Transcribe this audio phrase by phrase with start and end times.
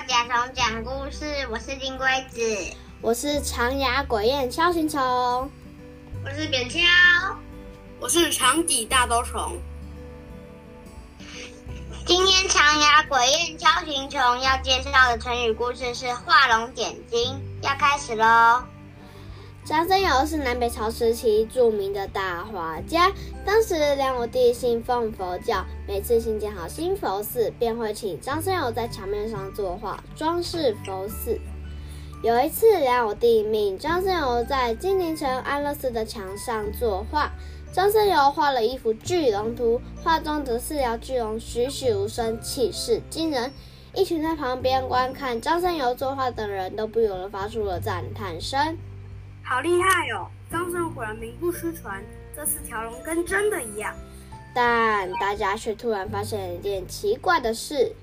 [0.00, 6.80] 甲虫讲故事，我是金龟子，我是长牙鬼燕敲形虫，我是扁锹，
[8.00, 9.58] 我是长底大兜虫。
[12.06, 18.64] 今天长牙鬼燕敲形虫要介绍的成语故事是画龙点睛，要开始喽。
[19.64, 23.12] 张僧繇是南北朝时期著名的大画家。
[23.46, 31.38] 当时梁武帝信奉佛教，每次新建好新佛寺，便会请张僧繇在墙面上作画，装饰佛寺。
[32.24, 37.30] 有一次，梁武帝命张僧繇在金陵城安乐寺的墙上作画。
[37.72, 43.52] 张僧繇画了一幅巨龙图，画中的四条巨龙栩栩如生，气势惊人。
[43.94, 48.76] 一群在旁边观看张僧繇作画的人都不由得发出了赞叹声。
[49.52, 50.30] 好厉害哦！
[50.50, 52.02] 张生果然名不虚传，
[52.34, 53.94] 这四条龙跟真的一样。
[54.54, 57.94] 但大家却突然发现一件奇怪的事。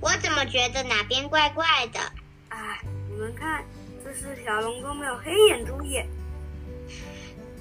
[0.00, 2.00] 我怎么觉得哪边怪怪的？
[2.48, 3.62] 哎，你们看，
[4.04, 6.04] 这四条龙都没有黑眼珠耶。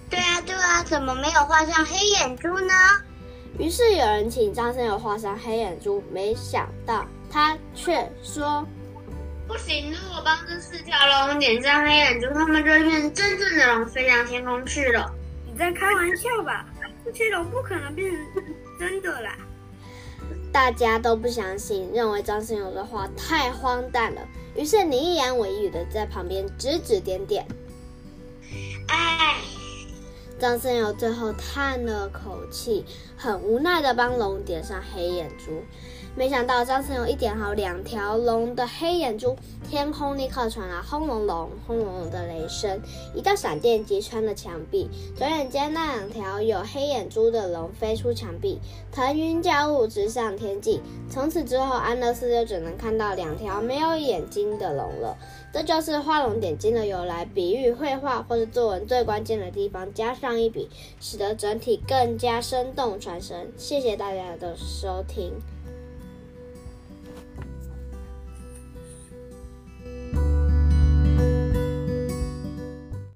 [0.09, 2.73] 对啊，对啊，怎么没有画上黑眼珠呢？
[3.59, 8.67] 于是有人请张生友画上黑眼珠，没想到他却说。
[9.47, 15.13] 不行，如果帮这四条龙点上黑眼珠，他们就会变成真正的龙，飞上天空去了。
[15.45, 16.66] 你在开玩笑吧？
[17.05, 18.19] 这些龙不可能变成
[18.80, 19.35] 真的啦！
[20.53, 24.22] 大家都不相信，认为张僧繇的话太荒诞了。
[24.55, 27.45] 于是你一言我一语的在旁边指指点点。
[28.88, 29.35] 哎，
[30.39, 32.85] 张僧繇最后叹了口气，
[33.17, 35.63] 很无奈的帮龙点上黑眼珠。
[36.16, 39.36] 没想到张僧繇一点好两条龙的黑眼珠，
[39.67, 42.80] 天空立刻传来轰隆隆、轰隆隆的雷声，
[43.16, 44.88] 一道闪电击穿了墙壁。
[45.17, 48.59] 转眼间，那两条有黑眼珠的龙飞出墙壁，
[48.91, 50.80] 腾云驾雾，直上天际。
[51.09, 55.17] 从此之后，安乐寺就只能看到两条没有眼睛的龙了。
[55.52, 60.69] 这就是画龙点睛的由来，比喻绘画或者作文最关键的地方加上一笔，
[61.00, 63.51] 使得整体更加生动传神。
[63.57, 65.34] 谢谢大家的收听。